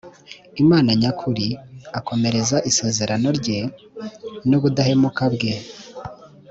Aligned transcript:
imana 0.61 0.89
nyakuri; 1.01 1.47
akomereza 1.99 2.57
isezerano 2.69 3.27
rye 3.39 3.59
n’ubudahemuka 4.49 5.23
bwe 5.33 5.53